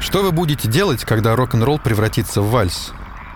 [0.00, 2.92] Что вы будете делать, когда рок-н-ролл превратится в вальс?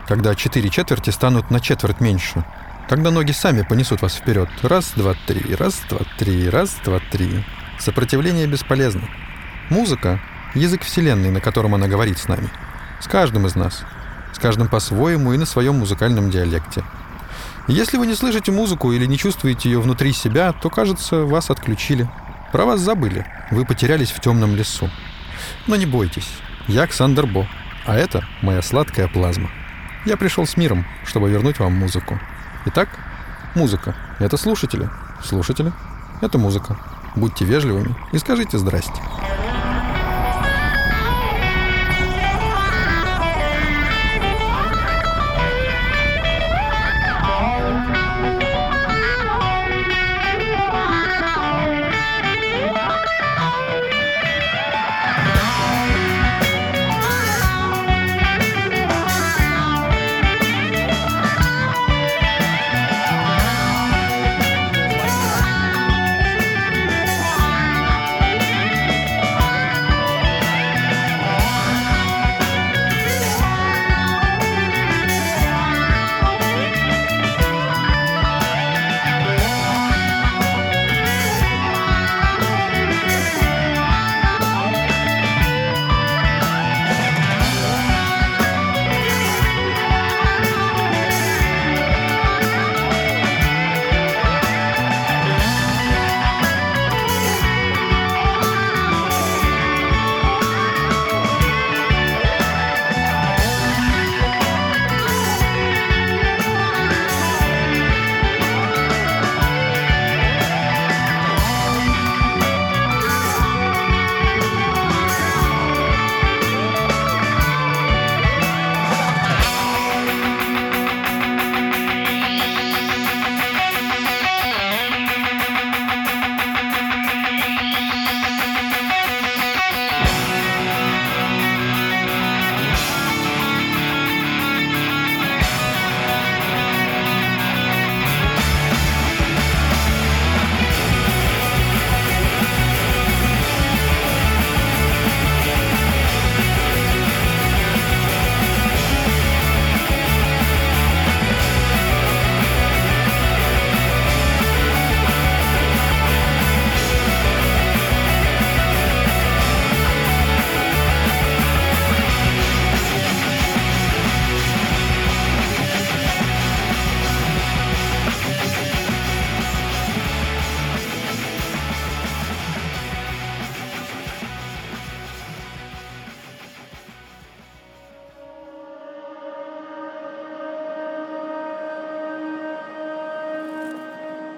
[0.09, 2.43] Когда четыре четверти станут на четверть меньше?
[2.88, 4.48] Когда ноги сами понесут вас вперед.
[4.62, 7.45] Раз, два, три, раз, два, три, раз, два, три.
[7.79, 9.03] Сопротивление бесполезно.
[9.69, 10.21] Музыка—
[10.55, 12.48] язык Вселенной, на котором она говорит с нами.
[12.99, 13.83] С каждым из нас.
[14.33, 16.83] С каждым по-своему и на своем музыкальном диалекте.
[17.69, 22.09] Если вы не слышите музыку или не чувствуете ее внутри себя, то, кажется, вас отключили.
[22.53, 23.27] Про вас забыли.
[23.51, 24.91] Вы потерялись в темном лесу.
[25.67, 26.29] Но не бойтесь.
[26.67, 27.46] Я Александр Бо.
[27.85, 29.50] А это моя сладкая плазма.
[30.07, 32.19] Я пришел с миром, чтобы вернуть вам музыку.
[32.67, 32.89] Итак,
[33.55, 33.95] музыка.
[34.19, 34.89] Это слушатели.
[35.22, 35.72] Слушатели.
[36.22, 36.78] Это музыка.
[37.17, 39.03] Будьте вежливыми и скажите «здрасте».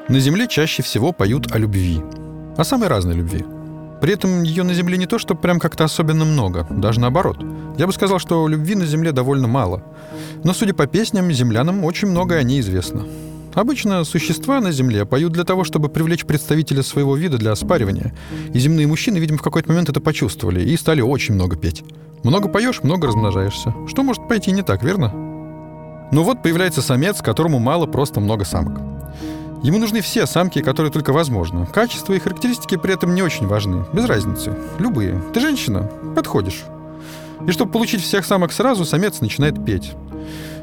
[0.08, 2.00] На Земле чаще всего поют о любви.
[2.56, 3.44] О самой разной любви.
[4.00, 7.38] При этом ее на Земле не то, что прям как-то особенно много, даже наоборот.
[7.76, 9.82] Я бы сказал, что любви на Земле довольно мало.
[10.44, 13.04] Но, судя по песням, землянам очень многое о ней известно.
[13.54, 18.14] Обычно существа на Земле поют для того, чтобы привлечь представителя своего вида для оспаривания.
[18.52, 21.82] И земные мужчины, видимо, в какой-то момент это почувствовали и стали очень много петь.
[22.22, 23.74] Много поешь, много размножаешься.
[23.88, 25.12] Что может пойти не так, верно?
[26.12, 28.95] Ну вот появляется самец, которому мало просто много самок.
[29.62, 31.66] Ему нужны все самки, которые только возможно.
[31.66, 33.84] Качество и характеристики при этом не очень важны.
[33.92, 34.54] Без разницы.
[34.78, 35.20] Любые.
[35.32, 35.90] Ты женщина?
[36.14, 36.64] Подходишь.
[37.46, 39.94] И чтобы получить всех самок сразу, самец начинает петь.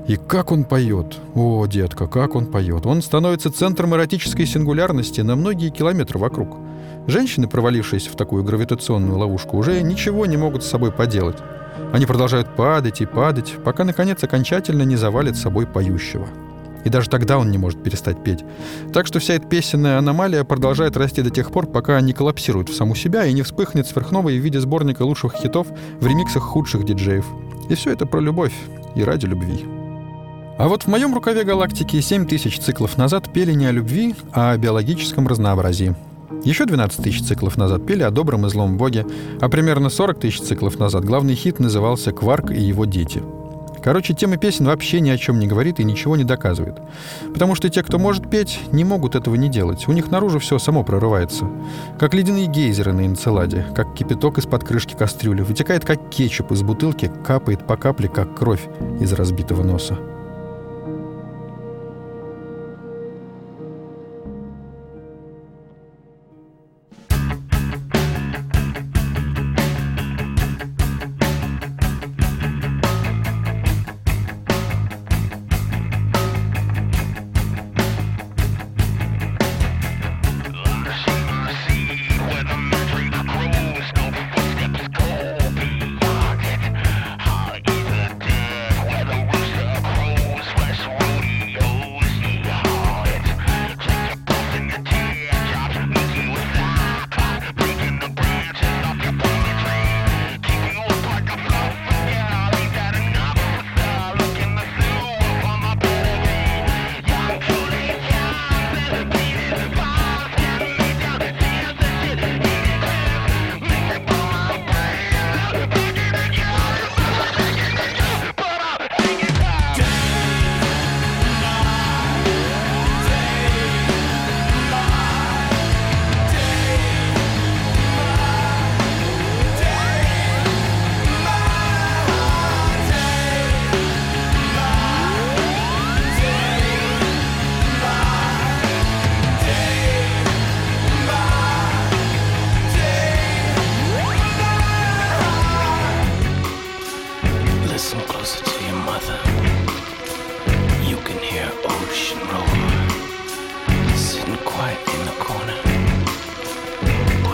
[0.08, 1.18] И как он поет.
[1.34, 2.86] О, детка, как он поет.
[2.86, 6.58] Он становится центром эротической сингулярности на многие километры вокруг.
[7.08, 11.38] Женщины, провалившиеся в такую гравитационную ловушку, уже ничего не могут с собой поделать.
[11.92, 16.28] Они продолжают падать и падать, пока, наконец, окончательно не завалит собой поющего.
[16.84, 18.44] И даже тогда он не может перестать петь.
[18.92, 22.76] Так что вся эта песенная аномалия продолжает расти до тех пор, пока не коллапсирует в
[22.76, 25.68] саму себя и не вспыхнет сверхновой в виде сборника лучших хитов
[26.00, 27.26] в ремиксах худших диджеев.
[27.70, 28.53] И все это про любовь
[28.96, 29.66] и ради любви.
[30.58, 34.52] А вот в моем рукаве галактики 7 тысяч циклов назад пели не о любви, а
[34.52, 35.96] о биологическом разнообразии.
[36.44, 39.06] Еще 12 тысяч циклов назад пели о добром и злом боге,
[39.40, 43.24] а примерно 40 тысяч циклов назад главный хит назывался «Кварк и его дети».
[43.84, 46.78] Короче, тема песен вообще ни о чем не говорит и ничего не доказывает.
[47.34, 49.88] Потому что те, кто может петь, не могут этого не делать.
[49.88, 51.50] У них наружу все само прорывается.
[52.00, 57.12] Как ледяные гейзеры на энцеладе, как кипяток из-под крышки кастрюли, вытекает как кетчуп из бутылки,
[57.26, 58.68] капает по капле, как кровь
[59.02, 59.97] из разбитого носа.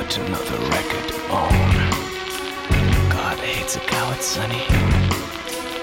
[0.09, 1.53] put another record on.
[3.11, 4.63] God hates a coward, sonny.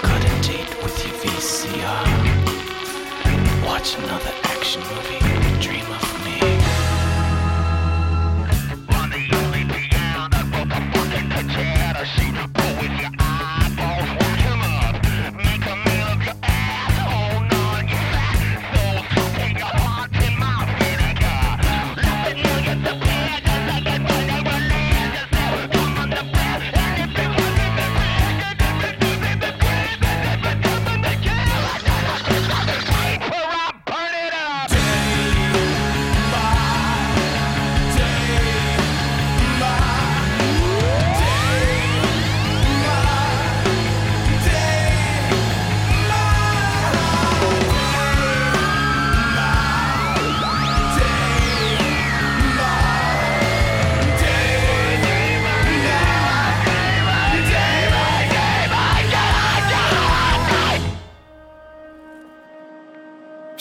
[0.03, 2.07] Cut a date with your VCR.
[3.65, 5.21] Watch another action movie.
[5.61, 6.16] Dream of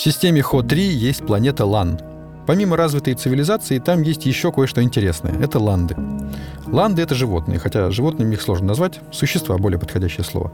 [0.06, 2.00] системе Хо-3 есть планета Лан.
[2.46, 5.34] Помимо развитой цивилизации, там есть еще кое-что интересное.
[5.42, 5.96] Это ланды.
[6.68, 10.52] Ланды— это животные, хотя животными их сложно назвать, существа— более подходящее слово.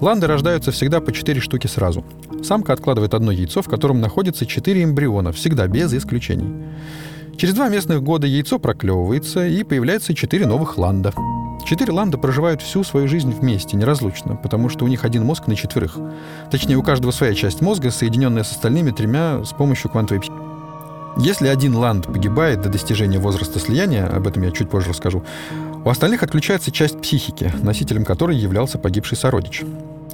[0.00, 2.02] Ланды рождаются всегда по 4 штуки сразу.
[2.42, 6.50] Самка откладывает одно яйцо, в котором находится 4 эмбриона, всегда без исключений.
[7.36, 11.12] Через два местных года яйцо проклевывается, и появляется 4 новых ланда.
[11.64, 15.56] Четыре ланда проживают всю свою жизнь вместе, неразлучно, потому что у них один мозг на
[15.56, 15.98] четверых.
[16.50, 20.48] Точнее, у каждого своя часть мозга, соединенная с остальными тремя с помощью квантовой психики.
[21.18, 25.24] Если один ланд погибает до достижения возраста слияния, об этом я чуть позже расскажу,
[25.84, 29.64] у остальных отключается часть психики, носителем которой являлся погибший сородич.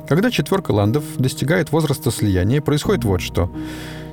[0.09, 3.51] Когда четверка ландов достигает возраста слияния, происходит вот что.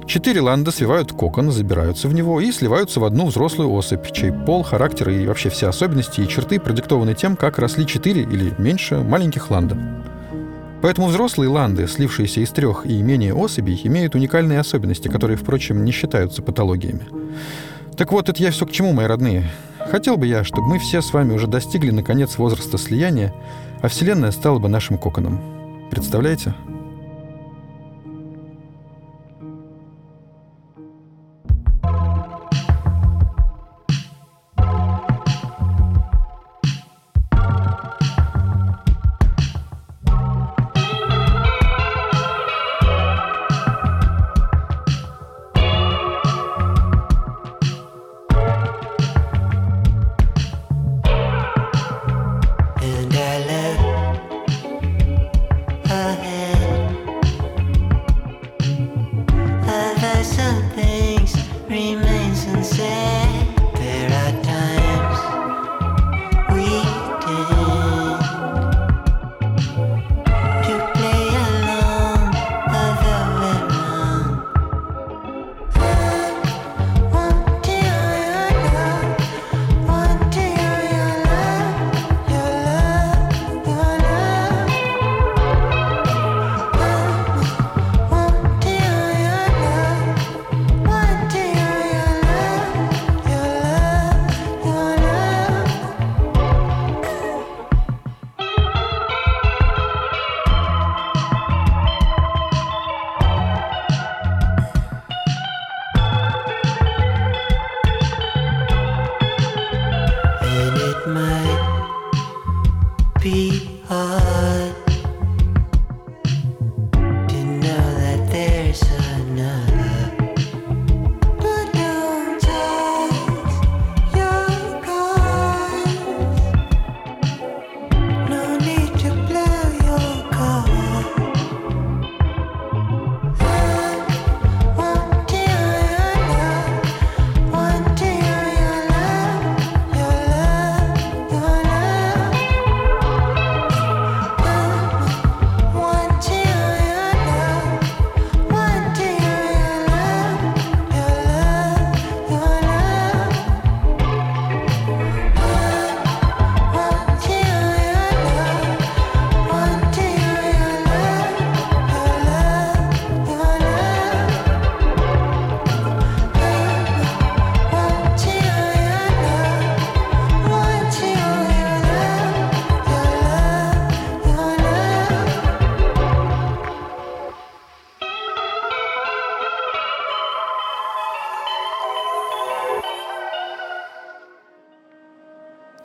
[0.07, 4.63] Четыре ланда свивают кокон, забираются в него и сливаются в одну взрослую особь, чей пол,
[4.63, 9.49] характер и вообще все особенности и черты продиктованы тем, как росли четыре или меньше маленьких
[9.51, 9.77] ланда.
[10.81, 15.91] Поэтому взрослые ланды, слившиеся из трех и менее особей, имеют уникальные особенности, которые, впрочем, не
[15.91, 17.07] считаются патологиями.
[17.95, 19.49] Так вот, это я все к чему, мои родные.
[19.91, 23.33] Хотел бы я, чтобы мы все с вами уже достигли, наконец, возраста слияния,
[23.81, 25.39] а Вселенная стала бы нашим коконом.
[25.91, 26.55] Представляете?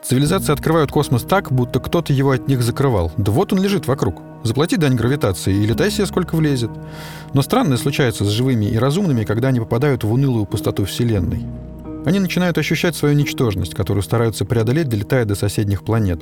[0.07, 3.11] Цивилизации открывают космос так, будто кто-то его от них закрывал.
[3.17, 4.21] Да вот он лежит вокруг.
[4.41, 6.71] Заплати дань гравитации и летай себе сколько влезет.
[7.33, 11.45] Но странное случается с живыми и разумными, когда они попадают в унылую пустоту Вселенной.
[12.05, 16.21] Они начинают ощущать свою ничтожность, которую стараются преодолеть, долетая до соседних планет.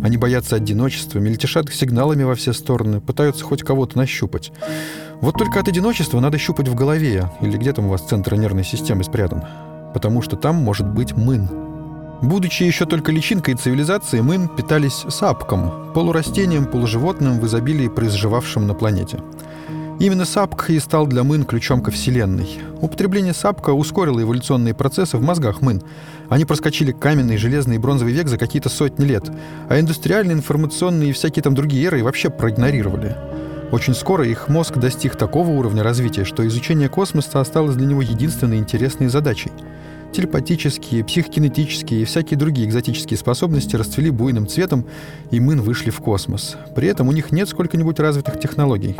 [0.00, 4.52] Они боятся одиночества, мельтешат сигналами во все стороны, пытаются хоть кого-то нащупать.
[5.20, 8.62] Вот только от одиночества надо щупать в голове, или где там у вас центр нервной
[8.62, 9.42] системы спрятан.
[9.92, 11.73] Потому что там может быть мын.
[12.24, 19.18] Будучи еще только личинкой цивилизации, мын питались сапком, полурастением, полуживотным в изобилии, произживавшим на планете.
[20.00, 22.48] Именно сапк и стал для мын ключом ко Вселенной.
[22.80, 25.82] Употребление сапка ускорило эволюционные процессы в мозгах мын.
[26.30, 29.30] Они проскочили каменный, железный и бронзовый век за какие-то сотни лет,
[29.68, 33.18] а индустриальные, информационные и всякие там другие эры вообще проигнорировали.
[33.70, 38.56] Очень скоро их мозг достиг такого уровня развития, что изучение космоса осталось для него единственной
[38.56, 39.52] интересной задачей.
[40.14, 44.84] Телепатические, психокинетические и всякие другие экзотические способности расцвели буйным цветом,
[45.32, 46.56] и мын вышли в космос.
[46.76, 48.94] При этом у них нет сколько-нибудь развитых технологий.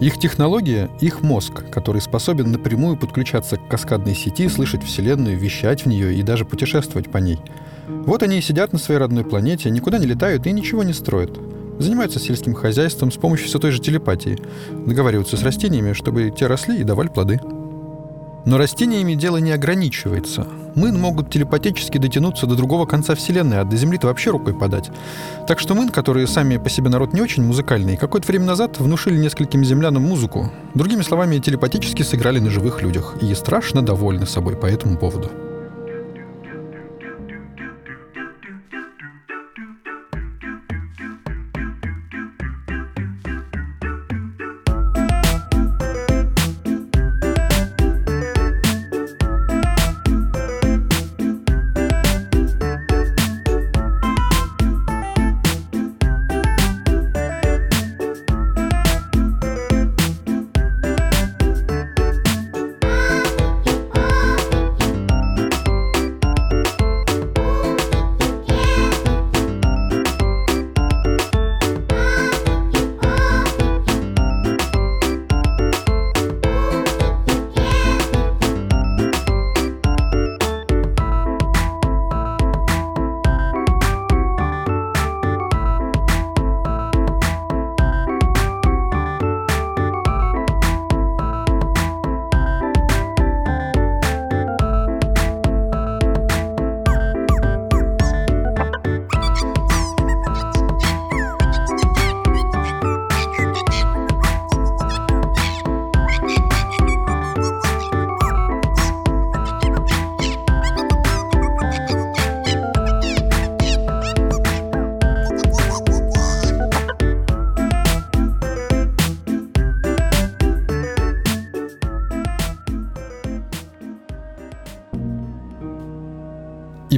[0.00, 5.86] Их технология— их мозг, который способен напрямую подключаться к каскадной сети, слышать Вселенную, вещать в
[5.86, 7.38] нее и даже путешествовать по ней.
[7.86, 11.38] Вот они и сидят на своей родной планете, никуда не летают и ничего не строят.
[11.78, 14.38] Занимаются сельским хозяйством с помощью все той же телепатии.
[14.86, 17.38] Договариваются с растениями, чтобы те росли и давали плоды.
[18.46, 20.46] Но растениями дело не ограничивается.
[20.76, 24.90] Мын могут телепатически дотянуться до другого конца Вселенной, а до Земли-то вообще рукой подать.
[25.48, 29.18] Так что мын, которые сами по себе народ не очень музыкальный, какое-то время назад внушили
[29.18, 30.50] нескольким землянам музыку.
[30.74, 33.16] Другими словами, телепатически сыграли на живых людях.
[33.20, 35.28] И страшно довольны собой по этому поводу.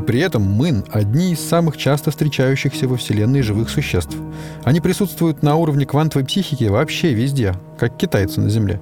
[0.09, 4.17] При этом мын– одни из самых часто встречающихся во Вселенной живых существ.
[4.65, 8.81] Они присутствуют на уровне квантовой психики вообще везде, как китайцы на Земле.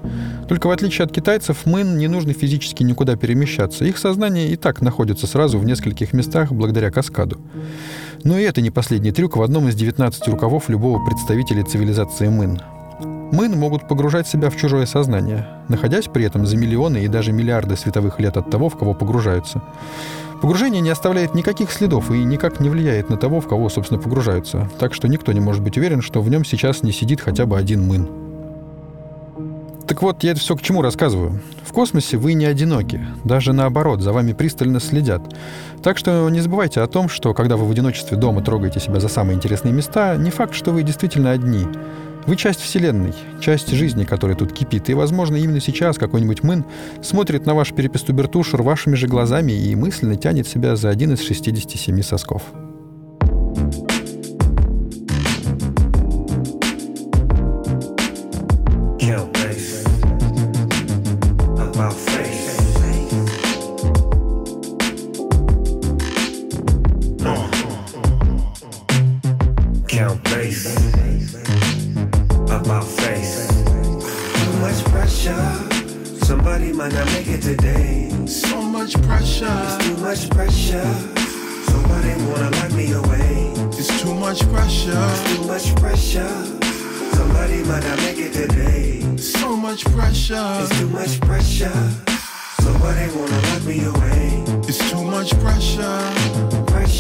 [0.49, 3.85] Только в отличие от китайцев, мын не нужно физически никуда перемещаться.
[3.85, 7.41] Их сознание и так находится сразу в нескольких местах благодаря каскаду.
[8.23, 12.61] Но и это не последний трюк в одном из 19 рукавов любого представителя цивилизации мын.
[13.33, 17.77] Мын могут погружать себя в чужое сознание, находясь при этом за миллионы и даже миллиарды
[17.77, 19.63] световых лет от того, в кого погружаются.
[20.41, 24.71] Погружение не оставляет никаких следов и никак не влияет на того, в кого, собственно, погружаются,
[24.79, 27.59] так что никто не может быть уверен, что в нем сейчас не сидит хотя бы
[27.59, 28.09] один мын.
[29.87, 31.41] Так вот, я это все к чему рассказываю.
[31.65, 33.07] В космосе вы не одиноки.
[33.25, 35.23] Даже наоборот, за вами пристально следят.
[35.83, 39.09] Так что не забывайте о том, что когда вы в одиночестве дома трогаете себя за
[39.09, 41.67] самые интересные места, не факт, что вы действительно одни.
[42.27, 44.91] Вы часть Вселенной, часть жизни, которая тут кипит.
[44.91, 46.65] И, возможно, именно сейчас какой-нибудь мын
[47.01, 52.03] смотрит на ваш перепестубертушер вашими же глазами и мысленно тянет себя за один из 67
[52.03, 52.43] сосков.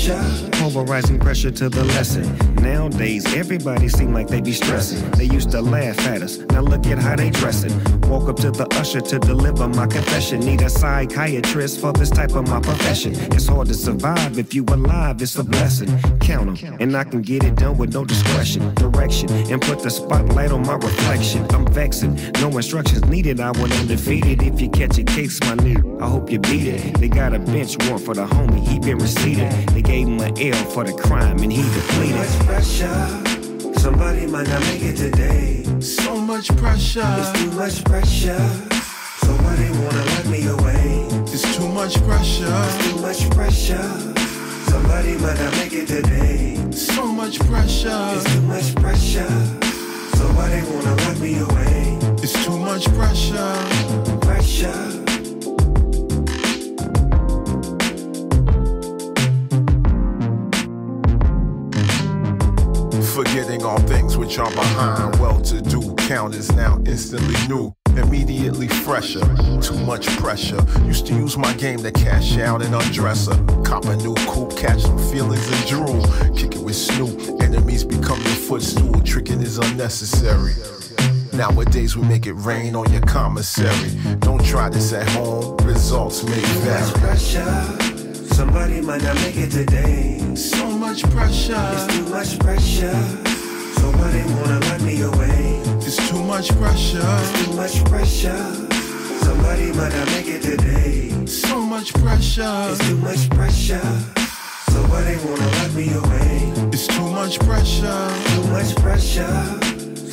[0.06, 0.55] shine.
[0.66, 2.26] Polarizing pressure to the lesson.
[2.56, 5.08] Nowadays, everybody seem like they be stressing.
[5.12, 6.38] They used to laugh at us.
[6.38, 7.70] Now look at how they dressing.
[8.00, 10.40] Walk up to the usher to deliver my confession.
[10.40, 13.14] Need a psychiatrist for this type of my profession.
[13.32, 15.22] It's hard to survive if you alive.
[15.22, 15.88] It's a blessing.
[16.18, 19.84] Count Count 'em, and I can get it done with no discretion, direction, and put
[19.84, 21.46] the spotlight on my reflection.
[21.50, 22.18] I'm vexing.
[22.40, 23.38] No instructions needed.
[23.38, 24.42] I went undefeated.
[24.42, 26.98] If you catch a case, my nigga, I hope you beat it.
[26.98, 28.66] They got a bench warrant for the homie.
[28.66, 29.52] He been receipted.
[29.68, 32.16] They gave him an L for the crime, and he depleted.
[32.16, 33.22] much pressure.
[33.78, 35.64] Somebody might not make it today.
[35.80, 37.04] So much pressure.
[37.18, 38.38] It's too much pressure.
[39.24, 41.06] Somebody wanna let me away.
[41.32, 42.46] It's too much pressure.
[42.80, 43.88] Too much pressure.
[44.70, 46.56] Somebody might not make it today.
[46.72, 48.12] So much pressure.
[48.14, 49.34] It's too much pressure.
[50.16, 51.98] Somebody wanna let me away.
[52.22, 53.54] It's too much pressure.
[54.20, 54.95] Pressure.
[63.76, 65.16] All things which are behind.
[65.18, 67.72] Well to do count is now instantly new.
[67.96, 69.20] Immediately fresher,
[69.60, 70.60] too much pressure.
[70.84, 73.62] Used to use my game to cash out and undress her.
[73.64, 76.02] Cop a new coupe, catch some feelings and drool.
[76.36, 79.00] Kick it with Snoop, enemies become your footstool.
[79.00, 80.52] Tricking is unnecessary.
[81.32, 83.90] Nowadays we make it rain on your commissary.
[84.20, 86.92] Don't try this at home, results may Too much vary.
[87.00, 88.24] pressure.
[88.34, 90.34] Somebody might not make it today.
[90.34, 93.35] So much pressure, It's too much pressure.
[93.86, 95.60] Somebody wanna let me away.
[95.86, 97.06] it's too much pressure,
[97.44, 98.44] Too much pressure.
[99.22, 101.12] Somebody might not make it today.
[101.24, 103.88] so much pressure, It's too much pressure.
[104.74, 106.52] Somebody wanna let me away.
[106.74, 108.02] it's too much pressure,
[108.34, 109.36] Too much pressure.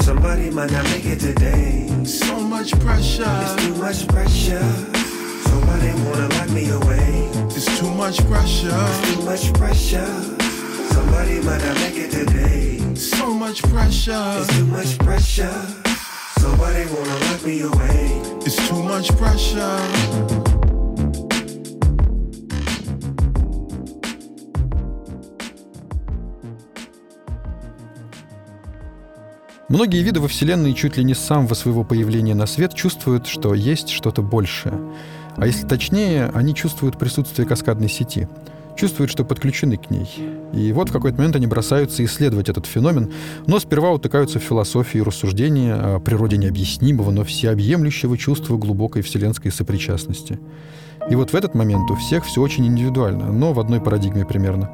[0.03, 1.87] Somebody might not make it today.
[2.05, 4.69] so much pressure, It's too much pressure.
[5.49, 7.27] Somebody wanna let me away.
[7.57, 10.13] it's too much pressure, Too much pressure.
[10.93, 12.72] Somebody might not make it today.
[13.09, 15.53] So much pressure, It's too much pressure.
[16.39, 18.21] Somebody wanna let me away.
[18.45, 19.79] it's too much pressure.
[29.69, 33.53] Многие виды во Вселенной чуть ли не с самого своего появления на свет чувствуют, что
[33.53, 34.79] есть что-то большее.
[35.35, 38.27] А если точнее, они чувствуют присутствие каскадной сети.
[38.75, 40.07] Чувствуют, что подключены к ней.
[40.53, 43.11] И вот в какой-то момент они бросаются исследовать этот феномен,
[43.47, 49.51] но сперва утыкаются в философию и рассуждения о природе необъяснимого, но всеобъемлющего чувства глубокой вселенской
[49.51, 50.39] сопричастности.
[51.09, 54.69] И вот в этот момент у всех все очень индивидуально, но в одной парадигме примерно.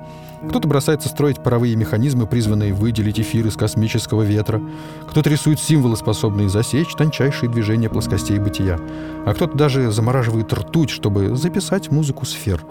[0.48, 4.62] Кто-то бросается строить паровые механизмы, призванные выделить эфир из космического ветра.
[5.10, 8.80] Кто-то рисует символы, способные засечь тончайшие движения плоскостей бытия.
[9.26, 12.63] А кто-то даже замораживает ртуть, чтобы записать музыку сфер,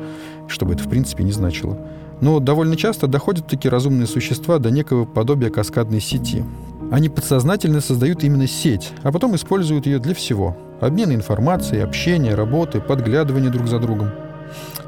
[0.46, 1.76] что бы это в принципе не значило.
[2.20, 6.44] Но довольно часто доходят такие разумные существа до некого подобия каскадной сети.
[6.90, 10.56] Они подсознательно создают именно сеть, а потом используют ее для всего.
[10.80, 14.10] Обмена информацией, общения, работы, подглядывания друг за другом.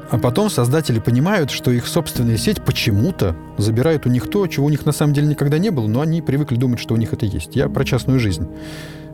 [0.09, 4.69] А потом создатели понимают, что их собственная сеть почему-то забирает у них то, чего у
[4.69, 7.25] них на самом деле никогда не было, но они привыкли думать, что у них это
[7.25, 7.55] есть.
[7.55, 8.47] Я про частную жизнь.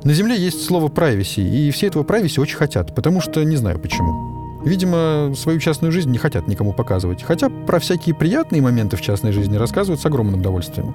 [0.03, 3.79] На Земле есть слово privacy, и все этого privacy очень хотят, потому что не знаю
[3.79, 4.46] почему.
[4.67, 7.23] Видимо, свою частную жизнь не хотят никому показывать.
[7.23, 10.93] Хотя про всякие приятные моменты в частной жизни рассказывают с огромным удовольствием.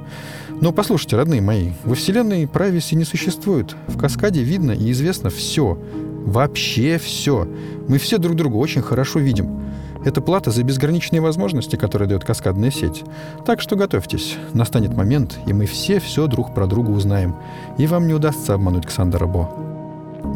[0.61, 3.75] Но послушайте, родные мои, во Вселенной privacy не существует.
[3.89, 5.79] В каскаде видно и известно все.
[6.27, 7.49] Вообще все.
[7.89, 9.63] Мы все друг друга очень хорошо видим.
[10.05, 13.05] Это плата за безграничные возможности, которые дает каскадная сеть.
[13.47, 14.37] Так что готовьтесь.
[14.53, 17.37] Настанет момент, и мы все все друг про друга узнаем.
[17.79, 19.49] И вам не удастся обмануть Ксандера Бо.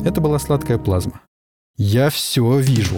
[0.06, 1.20] Это была сладкая плазма.
[1.76, 2.96] Я все вижу.